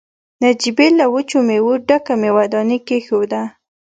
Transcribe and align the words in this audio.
نجيبې 0.43 0.87
له 0.99 1.05
وچو 1.13 1.39
مېوو 1.47 1.73
ډکه 1.87 2.13
مېوه 2.21 2.43
داني 2.53 2.77
کېښوده. 2.87 3.41